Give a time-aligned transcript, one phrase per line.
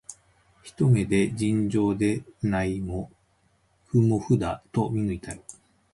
[0.63, 3.11] ひと目で、尋常でないも
[3.85, 5.43] ふもふだと見抜いたよ